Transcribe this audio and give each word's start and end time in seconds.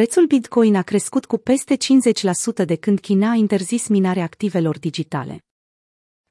Prețul 0.00 0.26
Bitcoin 0.26 0.74
a 0.74 0.82
crescut 0.82 1.24
cu 1.24 1.36
peste 1.36 1.76
50% 2.62 2.64
de 2.66 2.76
când 2.76 3.00
China 3.00 3.30
a 3.30 3.34
interzis 3.34 3.88
minarea 3.88 4.22
activelor 4.22 4.78
digitale. 4.78 5.44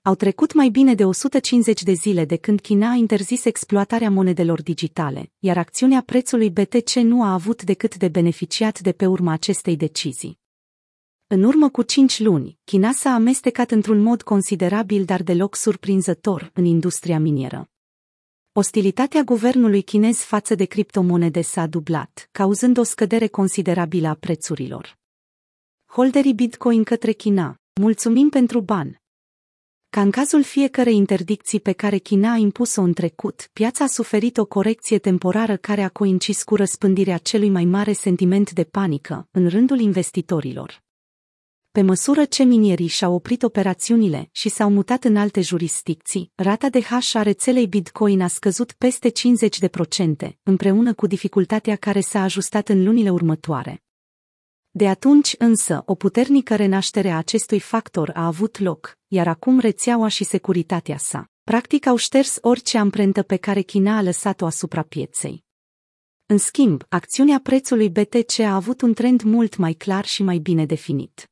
Au 0.02 0.16
trecut 0.16 0.54
mai 0.54 0.70
bine 0.70 0.96
de 0.96 1.06
150 1.06 1.84
de 1.84 1.94
zile 1.94 2.26
de 2.26 2.36
când 2.36 2.60
China 2.60 2.92
a 2.92 2.94
interzis 2.94 3.46
exploatarea 3.46 4.10
monedelor 4.10 4.62
digitale, 4.62 5.32
iar 5.40 5.58
acțiunea 5.58 6.02
prețului 6.06 6.50
BTC 6.50 6.94
nu 6.94 7.24
a 7.24 7.34
avut 7.34 7.64
decât 7.64 7.98
de 7.98 8.08
beneficiat 8.08 8.80
de 8.80 8.92
pe 8.92 9.06
urma 9.06 9.32
acestei 9.32 9.76
decizii. 9.76 10.40
În 11.28 11.44
urmă 11.44 11.70
cu 11.70 11.82
5 11.82 12.20
luni, 12.20 12.58
China 12.64 12.92
s-a 12.92 13.10
amestecat 13.10 13.72
într-un 13.72 14.02
mod 14.02 14.22
considerabil, 14.22 15.06
dar 15.06 15.24
deloc 15.24 15.56
surprinzător, 15.56 16.52
în 16.54 16.66
industria 16.66 17.20
minieră. 17.20 17.70
Ostilitatea 18.60 19.22
guvernului 19.24 19.82
chinez 19.82 20.18
față 20.18 20.56
de 20.56 20.66
criptomonede 20.66 21.42
s-a 21.42 21.68
dublat, 21.68 22.30
cauzând 22.32 22.78
o 22.78 22.84
scădere 22.84 23.28
considerabilă 23.28 24.08
a 24.08 24.14
prețurilor. 24.14 24.98
Holderii 25.86 26.34
Bitcoin 26.34 26.84
către 26.84 27.12
China, 27.12 27.56
mulțumim 27.82 28.30
pentru 28.30 28.62
ban. 28.62 29.02
Ca 29.90 30.02
în 30.02 30.12
cazul 30.12 30.44
fiecărei 30.44 30.96
interdicții 30.96 31.60
pe 31.60 31.72
care 31.72 31.98
China 31.98 32.32
a 32.32 32.36
impus-o 32.36 32.82
în 32.82 32.94
trecut, 32.94 33.50
piața 33.54 33.84
a 33.84 33.88
suferit 33.88 34.38
o 34.38 34.46
corecție 34.46 35.00
temporară 35.00 35.58
care 35.58 35.82
a 35.82 35.90
coincis 35.90 36.44
cu 36.44 36.56
răspândirea 36.56 37.18
celui 37.18 37.50
mai 37.50 37.66
mare 37.66 37.94
sentiment 37.94 38.52
de 38.52 38.64
panică 38.64 39.28
în 39.32 39.48
rândul 39.48 39.80
investitorilor. 39.80 40.88
Pe 41.80 41.86
măsură 41.86 42.26
ce 42.26 42.44
minierii 42.44 42.88
și-au 42.88 43.14
oprit 43.14 43.44
operațiunile 43.44 44.30
și 44.32 44.50
s-au 44.50 44.70
mutat 44.70 45.04
în 45.04 45.16
alte 45.16 45.42
jurisdicții, 45.42 46.32
rata 46.36 46.70
de 46.70 46.82
hash 46.82 47.16
a 47.16 47.22
rețelei 47.22 47.68
Bitcoin 47.68 48.22
a 48.22 48.28
scăzut 48.28 48.72
peste 48.72 49.12
50%, 50.30 50.30
împreună 50.44 50.94
cu 50.94 51.08
dificultatea 51.08 51.76
care 51.76 52.00
s-a 52.00 52.24
ajustat 52.24 52.70
în 52.70 52.84
lunile 52.84 53.10
următoare. 53.10 53.84
De 54.70 54.88
atunci 54.88 55.36
însă, 55.38 55.84
o 55.86 55.96
puternică 55.96 56.56
renaștere 56.56 57.10
a 57.10 57.18
acestui 57.18 57.60
factor 57.60 58.12
a 58.14 58.26
avut 58.26 58.60
loc, 58.60 58.98
iar 59.08 59.28
acum 59.28 59.60
rețeaua 59.60 60.08
și 60.08 60.24
securitatea 60.24 60.98
sa, 60.98 61.30
practic 61.44 61.86
au 61.86 61.96
șters 61.96 62.38
orice 62.42 62.78
amprentă 62.78 63.24
pe 63.24 63.36
care 63.36 63.62
China 63.62 63.98
a 63.98 64.02
lăsat-o 64.02 64.46
asupra 64.46 64.82
pieței. 64.82 65.44
În 66.26 66.38
schimb, 66.38 66.84
acțiunea 66.90 67.40
prețului 67.44 67.90
BTC 67.90 68.40
a 68.40 68.56
avut 68.56 68.82
un 68.82 68.94
trend 68.94 69.22
mult 69.22 69.56
mai 69.58 69.74
clar 69.74 70.06
și 70.06 70.24
mai 70.24 70.38
bine 70.38 70.66
definit. 70.66 71.30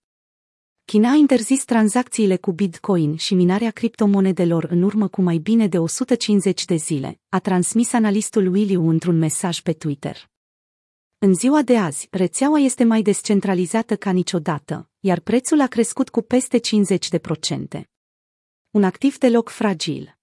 China 0.92 1.12
a 1.12 1.16
interzis 1.16 1.64
tranzacțiile 1.64 2.38
cu 2.38 2.52
Bitcoin 2.52 3.16
și 3.16 3.34
minarea 3.36 3.72
criptomonedelor 3.72 4.64
în 4.64 4.82
urmă 4.82 5.08
cu 5.08 5.22
mai 5.22 5.38
bine 5.38 5.68
de 5.68 5.80
150 5.80 6.66
de 6.66 6.76
zile, 6.76 7.20
a 7.30 7.40
transmis 7.40 7.94
analistul 7.94 8.48
Williu 8.48 8.90
într-un 8.90 9.18
mesaj 9.18 9.60
pe 9.60 9.74
Twitter. 9.74 10.30
În 11.18 11.34
ziua 11.34 11.62
de 11.62 11.78
azi, 11.78 12.08
rețeaua 12.12 12.60
este 12.60 12.84
mai 12.84 13.02
descentralizată 13.02 13.96
ca 13.96 14.12
niciodată, 14.12 14.90
iar 15.00 15.20
prețul 15.20 15.62
a 15.62 15.68
crescut 15.68 16.10
cu 16.10 16.22
peste 16.22 16.60
50%. 17.80 17.82
Un 18.70 18.84
activ 18.84 19.18
deloc 19.18 19.50
fragil. 19.50 20.18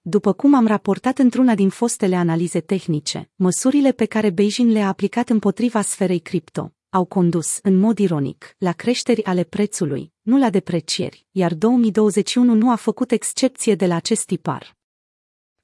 După 0.00 0.32
cum 0.32 0.54
am 0.54 0.66
raportat 0.66 1.18
într-una 1.18 1.54
din 1.54 1.68
fostele 1.68 2.16
analize 2.16 2.60
tehnice, 2.60 3.30
măsurile 3.34 3.92
pe 3.92 4.04
care 4.04 4.30
Beijing 4.30 4.70
le-a 4.70 4.88
aplicat 4.88 5.28
împotriva 5.28 5.82
sferei 5.82 6.20
cripto, 6.20 6.72
au 6.94 7.04
condus, 7.04 7.58
în 7.62 7.78
mod 7.78 7.98
ironic, 7.98 8.54
la 8.58 8.72
creșteri 8.72 9.24
ale 9.24 9.44
prețului, 9.44 10.12
nu 10.22 10.38
la 10.38 10.50
deprecieri, 10.50 11.26
iar 11.30 11.54
2021 11.54 12.54
nu 12.54 12.70
a 12.70 12.74
făcut 12.74 13.10
excepție 13.10 13.74
de 13.74 13.86
la 13.86 13.94
acest 13.94 14.26
tipar. 14.26 14.76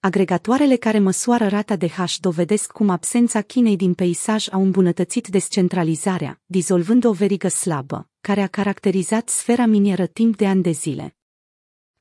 Agregatoarele 0.01 0.77
care 0.77 0.99
măsoară 0.99 1.47
rata 1.47 1.77
de 1.77 1.89
hash 1.89 2.17
dovedesc 2.17 2.73
cum 2.73 2.89
absența 2.89 3.43
Chinei 3.43 3.77
din 3.77 3.95
peisaj 3.95 4.47
a 4.51 4.57
îmbunătățit 4.57 5.29
descentralizarea, 5.29 6.41
dizolvând 6.47 7.05
o 7.05 7.13
verigă 7.13 7.49
slabă, 7.49 8.09
care 8.21 8.41
a 8.41 8.47
caracterizat 8.47 9.29
sfera 9.29 9.67
minieră 9.67 10.07
timp 10.07 10.37
de 10.37 10.47
ani 10.47 10.63
de 10.63 10.71
zile. 10.71 11.17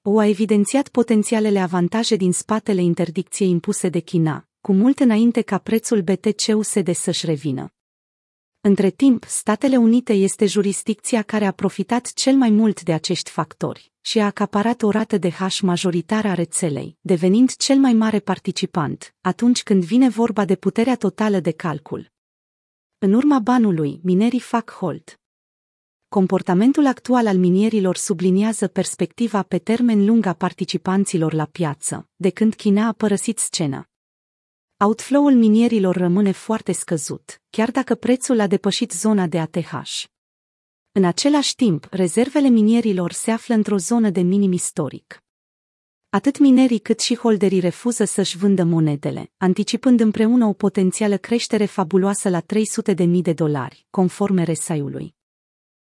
O 0.02 0.20
a 0.20 0.26
evidențiat 0.26 0.88
potențialele 0.88 1.60
avantaje 1.60 2.16
din 2.16 2.32
spatele 2.32 2.82
interdicției 2.82 3.50
impuse 3.50 3.90
de 3.90 4.00
China, 4.00 4.48
cu 4.62 4.74
mult 4.74 5.00
înainte 5.00 5.42
ca 5.42 5.58
prețul 5.58 6.02
BTC-USD 6.02 6.96
să-și 6.96 7.26
revină. 7.26 7.74
Între 8.62 8.90
timp, 8.90 9.24
Statele 9.24 9.78
Unite 9.78 10.14
este 10.14 10.46
jurisdicția 10.46 11.22
care 11.22 11.46
a 11.46 11.52
profitat 11.52 12.14
cel 12.14 12.36
mai 12.36 12.50
mult 12.50 12.84
de 12.84 12.94
acești 12.94 13.30
factori 13.30 13.92
și 14.02 14.20
a 14.20 14.26
acaparat 14.26 14.82
o 14.82 14.90
rată 14.90 15.18
de 15.18 15.30
hash 15.30 15.60
majoritară 15.60 16.28
a 16.28 16.34
rețelei, 16.34 16.98
devenind 17.02 17.56
cel 17.56 17.78
mai 17.78 17.94
mare 17.94 18.20
participant, 18.20 19.16
atunci 19.22 19.64
când 19.64 19.84
vine 19.84 20.10
vorba 20.10 20.46
de 20.46 20.56
puterea 20.56 20.96
totală 20.96 21.40
de 21.40 21.52
calcul. 21.52 22.12
În 22.98 23.14
urma 23.14 23.40
banului, 23.40 24.00
minerii 24.04 24.40
fac 24.40 24.72
hold. 24.72 25.20
Comportamentul 26.08 26.86
actual 26.86 27.28
al 27.28 27.38
minierilor 27.38 27.96
subliniază 27.96 28.68
perspectiva 28.68 29.44
pe 29.44 29.58
termen 29.58 30.06
lung 30.06 30.26
a 30.26 30.34
participanților 30.34 31.34
la 31.34 31.46
piață, 31.46 32.10
de 32.16 32.30
când 32.30 32.54
China 32.54 32.88
a 32.88 32.92
părăsit 32.92 33.38
scena. 33.38 33.89
Outflow-ul 34.82 35.34
minierilor 35.34 35.96
rămâne 35.96 36.32
foarte 36.32 36.72
scăzut, 36.72 37.42
chiar 37.50 37.72
dacă 37.72 37.96
prețul 37.96 38.40
a 38.40 38.48
depășit 38.48 38.92
zona 38.92 39.28
de 39.28 39.40
ATH. 39.40 40.04
În 40.92 41.04
același 41.04 41.56
timp, 41.56 41.88
rezervele 41.92 42.48
minierilor 42.48 43.12
se 43.12 43.32
află 43.32 43.56
într-o 43.56 43.78
zonă 43.78 44.10
de 44.10 44.22
minim 44.22 44.52
istoric. 44.52 45.24
Atât 46.10 46.38
minerii 46.38 46.80
cât 46.80 47.00
și 47.00 47.16
holderii 47.16 47.60
refuză 47.60 48.04
să-și 48.04 48.38
vândă 48.38 48.64
monedele, 48.64 49.32
anticipând 49.38 50.00
împreună 50.00 50.46
o 50.46 50.54
potențială 50.54 51.18
creștere 51.18 51.66
fabuloasă 51.66 52.30
la 52.30 52.42
300.000 52.42 53.22
de 53.22 53.34
dolari, 53.34 53.88
conform 53.90 54.44
RSI-ului. 54.44 55.19